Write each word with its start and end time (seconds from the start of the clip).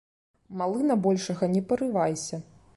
Малы 0.61 0.87
на 0.93 0.97
большага 1.05 1.53
не 1.55 1.63
парывайся! 1.73 2.45